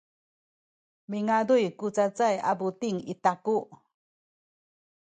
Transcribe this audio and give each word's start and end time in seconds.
midanguy 1.09 1.65
ku 1.79 1.87
cacay 1.95 2.35
a 2.49 2.51
buting 2.59 2.99
i 3.11 3.13
taku. 3.23 3.57